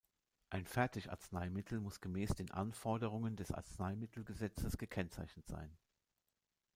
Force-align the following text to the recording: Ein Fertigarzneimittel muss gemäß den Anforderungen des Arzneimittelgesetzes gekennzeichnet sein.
Ein 0.49 0.65
Fertigarzneimittel 0.65 1.79
muss 1.79 2.01
gemäß 2.01 2.31
den 2.33 2.49
Anforderungen 2.49 3.35
des 3.35 3.51
Arzneimittelgesetzes 3.51 4.79
gekennzeichnet 4.79 5.47
sein. 5.47 5.77